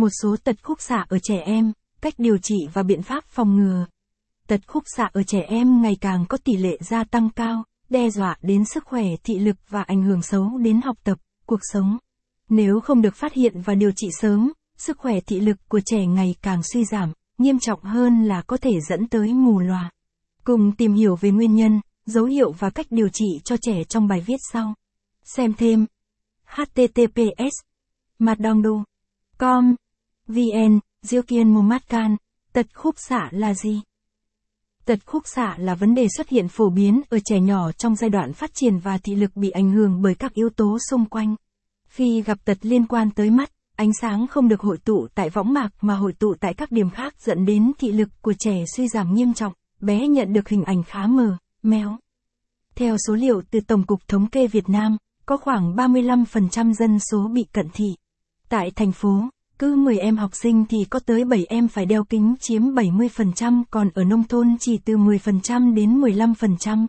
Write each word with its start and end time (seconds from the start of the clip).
một 0.00 0.08
số 0.22 0.36
tật 0.44 0.56
khúc 0.62 0.80
xạ 0.80 1.06
ở 1.08 1.18
trẻ 1.18 1.40
em, 1.44 1.72
cách 2.00 2.14
điều 2.18 2.38
trị 2.38 2.56
và 2.72 2.82
biện 2.82 3.02
pháp 3.02 3.24
phòng 3.24 3.56
ngừa. 3.56 3.86
Tật 4.46 4.60
khúc 4.66 4.82
xạ 4.96 5.10
ở 5.12 5.22
trẻ 5.22 5.40
em 5.40 5.82
ngày 5.82 5.96
càng 6.00 6.24
có 6.28 6.38
tỷ 6.44 6.56
lệ 6.56 6.78
gia 6.80 7.04
tăng 7.04 7.30
cao, 7.30 7.64
đe 7.88 8.10
dọa 8.10 8.36
đến 8.42 8.64
sức 8.64 8.84
khỏe 8.84 9.04
thị 9.24 9.38
lực 9.38 9.56
và 9.68 9.82
ảnh 9.82 10.02
hưởng 10.02 10.22
xấu 10.22 10.58
đến 10.58 10.80
học 10.80 10.96
tập, 11.04 11.18
cuộc 11.46 11.60
sống. 11.72 11.98
Nếu 12.48 12.80
không 12.80 13.02
được 13.02 13.14
phát 13.16 13.32
hiện 13.32 13.60
và 13.60 13.74
điều 13.74 13.90
trị 13.96 14.08
sớm, 14.20 14.52
sức 14.76 14.98
khỏe 14.98 15.20
thị 15.20 15.40
lực 15.40 15.56
của 15.68 15.80
trẻ 15.86 16.06
ngày 16.06 16.34
càng 16.42 16.62
suy 16.62 16.84
giảm, 16.84 17.12
nghiêm 17.38 17.58
trọng 17.58 17.82
hơn 17.82 18.24
là 18.24 18.42
có 18.42 18.56
thể 18.56 18.80
dẫn 18.88 19.08
tới 19.08 19.34
mù 19.34 19.60
lòa. 19.60 19.90
Cùng 20.44 20.72
tìm 20.76 20.94
hiểu 20.94 21.16
về 21.16 21.30
nguyên 21.30 21.54
nhân, 21.54 21.80
dấu 22.06 22.24
hiệu 22.24 22.52
và 22.52 22.70
cách 22.70 22.86
điều 22.90 23.08
trị 23.08 23.40
cho 23.44 23.56
trẻ 23.56 23.84
trong 23.84 24.08
bài 24.08 24.24
viết 24.26 24.38
sau. 24.52 24.74
Xem 25.24 25.54
thêm 25.54 25.86
https 26.44 27.52
madongdu 28.18 28.82
com 29.38 29.74
vn 30.30 30.80
diêu 31.02 31.22
kiên 31.22 31.54
momatkan 31.54 32.16
tật 32.52 32.66
khúc 32.74 32.94
xạ 32.98 33.28
là 33.30 33.54
gì? 33.54 33.80
Tật 34.84 34.98
khúc 35.06 35.22
xạ 35.26 35.54
là 35.58 35.74
vấn 35.74 35.94
đề 35.94 36.06
xuất 36.16 36.28
hiện 36.28 36.48
phổ 36.48 36.70
biến 36.70 37.00
ở 37.10 37.18
trẻ 37.24 37.40
nhỏ 37.40 37.72
trong 37.72 37.96
giai 37.96 38.10
đoạn 38.10 38.32
phát 38.32 38.50
triển 38.54 38.78
và 38.78 38.98
thị 38.98 39.14
lực 39.14 39.36
bị 39.36 39.50
ảnh 39.50 39.70
hưởng 39.70 40.02
bởi 40.02 40.14
các 40.14 40.34
yếu 40.34 40.50
tố 40.50 40.78
xung 40.90 41.04
quanh. 41.04 41.34
Khi 41.88 42.22
gặp 42.22 42.38
tật 42.44 42.58
liên 42.62 42.86
quan 42.86 43.10
tới 43.10 43.30
mắt 43.30 43.50
ánh 43.76 43.90
sáng 44.00 44.26
không 44.26 44.48
được 44.48 44.60
hội 44.60 44.78
tụ 44.78 45.06
tại 45.14 45.30
võng 45.30 45.52
mạc 45.52 45.70
mà 45.80 45.94
hội 45.94 46.12
tụ 46.12 46.34
tại 46.40 46.54
các 46.54 46.70
điểm 46.70 46.90
khác 46.90 47.14
dẫn 47.20 47.46
đến 47.46 47.72
thị 47.78 47.92
lực 47.92 48.08
của 48.22 48.34
trẻ 48.38 48.64
suy 48.76 48.88
giảm 48.88 49.14
nghiêm 49.14 49.34
trọng 49.34 49.52
bé 49.80 50.08
nhận 50.08 50.32
được 50.32 50.48
hình 50.48 50.64
ảnh 50.64 50.82
khá 50.82 51.06
mờ 51.06 51.36
méo 51.62 51.98
theo 52.80 52.96
số 53.06 53.14
liệu 53.14 53.42
từ 53.50 53.60
Tổng 53.60 53.82
cục 53.86 54.08
Thống 54.08 54.26
kê 54.26 54.46
Việt 54.46 54.68
Nam, 54.68 54.96
có 55.26 55.36
khoảng 55.36 55.74
35% 55.74 56.72
dân 56.72 56.98
số 57.10 57.28
bị 57.28 57.44
cận 57.52 57.66
thị. 57.72 57.86
Tại 58.48 58.70
thành 58.70 58.92
phố, 58.92 59.24
cứ 59.60 59.76
10 59.76 59.98
em 59.98 60.16
học 60.16 60.30
sinh 60.34 60.64
thì 60.68 60.78
có 60.90 60.98
tới 60.98 61.24
7 61.24 61.46
em 61.48 61.68
phải 61.68 61.86
đeo 61.86 62.04
kính 62.04 62.34
chiếm 62.40 62.62
70%, 62.62 63.62
còn 63.70 63.90
ở 63.94 64.04
nông 64.04 64.24
thôn 64.24 64.56
chỉ 64.60 64.78
từ 64.84 64.96
10% 64.96 65.74
đến 65.74 66.00
15%. 66.00 66.86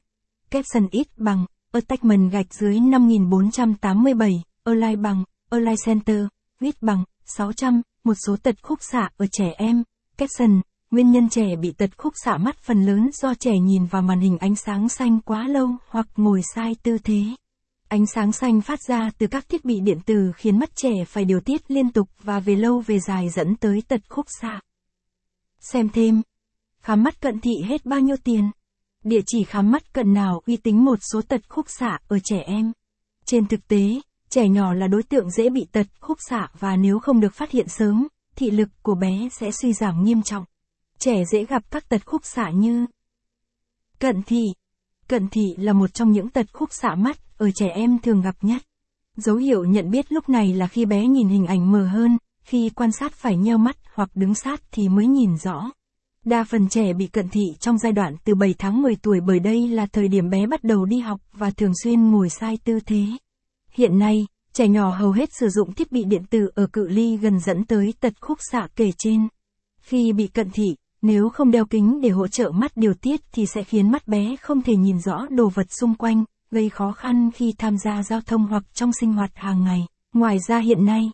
Capson 0.50 0.88
ít 0.92 1.08
bằng, 1.18 1.46
attachment 1.72 2.32
gạch 2.32 2.54
dưới 2.54 2.80
5487, 2.80 4.44
align 4.64 5.02
bằng, 5.02 5.24
align 5.50 5.76
center, 5.86 6.26
ít 6.62 6.76
bằng, 6.82 7.04
600, 7.26 7.82
một 8.04 8.14
số 8.28 8.36
tật 8.44 8.56
khúc 8.62 8.80
xạ 8.82 9.10
ở 9.18 9.26
trẻ 9.32 9.54
em. 9.58 9.84
Capson, 10.18 10.62
Nguyên 10.92 11.12
nhân 11.12 11.30
trẻ 11.30 11.56
bị 11.56 11.72
tật 11.72 11.90
khúc 11.98 12.14
xạ 12.26 12.38
mắt 12.38 12.58
phần 12.58 12.86
lớn 12.86 13.10
do 13.14 13.34
trẻ 13.34 13.52
nhìn 13.60 13.86
vào 13.86 14.02
màn 14.02 14.20
hình 14.20 14.38
ánh 14.38 14.56
sáng 14.56 14.90
xanh 14.90 15.20
quá 15.22 15.48
lâu 15.48 15.70
hoặc 15.90 16.08
ngồi 16.16 16.42
sai 16.56 16.76
tư 16.84 16.98
thế. 17.04 17.24
Ánh 17.92 18.06
sáng 18.06 18.32
xanh 18.32 18.62
phát 18.62 18.82
ra 18.82 19.12
từ 19.18 19.28
các 19.28 19.50
thiết 19.50 19.66
bị 19.66 19.80
điện 19.80 20.00
tử 20.06 20.32
khiến 20.36 20.60
mắt 20.60 20.76
trẻ 20.76 21.06
phải 21.08 21.26
điều 21.26 21.40
tiết 21.40 21.72
liên 21.72 21.92
tục 21.92 22.10
và 22.24 22.40
về 22.40 22.56
lâu 22.56 22.80
về 22.80 23.00
dài 23.00 23.30
dẫn 23.30 23.56
tới 23.56 23.84
tật 23.88 24.02
khúc 24.10 24.26
xạ. 24.42 24.60
Xem 25.60 25.90
thêm. 25.90 26.22
Khám 26.82 27.04
mắt 27.04 27.22
cận 27.22 27.40
thị 27.40 27.52
hết 27.66 27.86
bao 27.86 28.00
nhiêu 28.00 28.16
tiền? 28.24 28.52
Địa 29.04 29.22
chỉ 29.26 29.44
khám 29.44 29.72
mắt 29.72 29.94
cận 29.94 30.14
nào 30.14 30.42
uy 30.46 30.58
tín 30.58 30.86
một 30.86 31.00
số 31.12 31.22
tật 31.22 31.42
khúc 31.50 31.66
xạ 31.70 32.00
ở 32.08 32.20
trẻ 32.24 32.40
em? 32.40 32.72
Trên 33.26 33.48
thực 33.48 33.68
tế, 33.68 34.02
trẻ 34.30 34.48
nhỏ 34.48 34.74
là 34.74 34.88
đối 34.88 35.04
tượng 35.04 35.30
dễ 35.32 35.50
bị 35.50 35.66
tật 35.72 35.88
khúc 36.00 36.18
xạ 36.30 36.48
và 36.60 36.76
nếu 36.76 37.00
không 37.00 37.20
được 37.20 37.34
phát 37.34 37.52
hiện 37.52 37.68
sớm, 37.68 38.08
thị 38.36 38.52
lực 38.52 38.70
của 38.82 38.96
bé 38.96 39.30
sẽ 39.32 39.52
suy 39.52 39.74
giảm 39.74 40.04
nghiêm 40.04 40.22
trọng 40.22 40.46
trẻ 41.00 41.24
dễ 41.32 41.46
gặp 41.46 41.64
các 41.72 41.90
tật 41.90 42.06
khúc 42.06 42.26
xạ 42.26 42.50
như 42.50 42.86
cận 44.00 44.22
thị. 44.24 44.46
Cận 45.08 45.28
thị 45.30 45.56
là 45.58 45.74
một 45.74 45.94
trong 45.94 46.12
những 46.12 46.30
tật 46.30 46.46
khúc 46.54 46.70
xạ 46.74 46.96
mắt 46.96 47.31
ở 47.42 47.52
trẻ 47.52 47.68
em 47.68 48.00
thường 48.00 48.22
gặp 48.22 48.36
nhất. 48.42 48.62
Dấu 49.18 49.36
hiệu 49.36 49.66
nhận 49.66 49.92
biết 49.92 50.12
lúc 50.12 50.30
này 50.30 50.54
là 50.54 50.68
khi 50.68 50.86
bé 50.86 51.08
nhìn 51.08 51.28
hình 51.28 51.46
ảnh 51.46 51.72
mờ 51.72 51.88
hơn, 51.88 52.18
khi 52.44 52.70
quan 52.70 52.92
sát 52.92 53.14
phải 53.14 53.38
nheo 53.38 53.58
mắt 53.58 53.78
hoặc 53.94 54.10
đứng 54.16 54.36
sát 54.36 54.62
thì 54.72 54.90
mới 54.90 55.08
nhìn 55.08 55.38
rõ. 55.38 55.72
Đa 56.26 56.44
phần 56.44 56.70
trẻ 56.70 56.94
bị 56.94 57.08
cận 57.08 57.30
thị 57.30 57.42
trong 57.60 57.78
giai 57.78 57.92
đoạn 57.92 58.16
từ 58.24 58.36
7 58.36 58.56
tháng 58.58 58.82
10 58.82 58.96
tuổi 58.96 59.20
bởi 59.22 59.40
đây 59.40 59.68
là 59.68 59.86
thời 59.86 60.08
điểm 60.08 60.30
bé 60.30 60.48
bắt 60.48 60.64
đầu 60.64 60.86
đi 60.86 61.00
học 61.00 61.22
và 61.34 61.52
thường 61.52 61.72
xuyên 61.84 62.12
ngồi 62.12 62.30
sai 62.30 62.58
tư 62.64 62.80
thế. 62.86 63.06
Hiện 63.74 64.00
nay, 64.00 64.28
trẻ 64.54 64.68
nhỏ 64.68 64.90
hầu 64.90 65.12
hết 65.12 65.30
sử 65.34 65.50
dụng 65.50 65.74
thiết 65.74 65.92
bị 65.92 66.04
điện 66.04 66.24
tử 66.30 66.50
ở 66.56 66.68
cự 66.74 66.88
ly 66.88 67.18
gần 67.18 67.40
dẫn 67.40 67.66
tới 67.66 67.94
tật 68.00 68.14
khúc 68.22 68.38
xạ 68.52 68.68
kể 68.76 68.92
trên. 68.98 69.28
Khi 69.82 70.14
bị 70.14 70.28
cận 70.28 70.50
thị, 70.54 70.76
nếu 71.02 71.30
không 71.30 71.52
đeo 71.52 71.66
kính 71.66 72.02
để 72.02 72.10
hỗ 72.10 72.28
trợ 72.28 72.52
mắt 72.52 72.72
điều 72.76 72.94
tiết 72.94 73.22
thì 73.32 73.46
sẽ 73.46 73.64
khiến 73.64 73.92
mắt 73.92 74.08
bé 74.08 74.36
không 74.42 74.62
thể 74.62 74.76
nhìn 74.76 75.00
rõ 75.00 75.26
đồ 75.30 75.50
vật 75.50 75.68
xung 75.80 75.96
quanh, 75.96 76.24
gây 76.52 76.70
khó 76.70 76.92
khăn 76.92 77.32
khi 77.32 77.54
tham 77.58 77.78
gia 77.78 78.04
giao 78.04 78.22
thông 78.22 78.48
hoặc 78.48 78.64
trong 78.74 78.92
sinh 78.94 79.14
hoạt 79.14 79.32
hàng 79.36 79.64
ngày. 79.64 79.86
Ngoài 80.14 80.40
ra 80.48 80.60
hiện 80.60 80.86
nay, 80.86 81.12